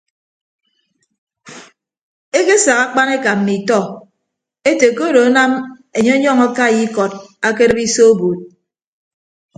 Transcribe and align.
Ekesak 2.39 2.79
akpaneka 2.85 3.31
mmi 3.37 3.53
itọ 3.59 3.79
ete 4.69 4.87
ke 4.97 5.01
odo 5.09 5.21
anam 5.29 5.51
enye 5.97 6.11
ọnyọñ 6.17 6.39
akai 6.47 6.75
ikọd 6.85 7.11
akedịp 7.47 7.79
iso 7.85 8.03
obuud. 8.11 8.39